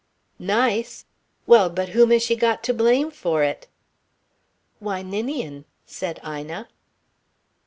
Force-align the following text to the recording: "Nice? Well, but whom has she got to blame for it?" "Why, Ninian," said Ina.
"Nice? 0.39 1.05
Well, 1.45 1.69
but 1.69 1.89
whom 1.89 2.09
has 2.09 2.23
she 2.23 2.35
got 2.35 2.63
to 2.63 2.73
blame 2.73 3.11
for 3.11 3.43
it?" 3.43 3.67
"Why, 4.79 5.03
Ninian," 5.03 5.65
said 5.85 6.19
Ina. 6.27 6.67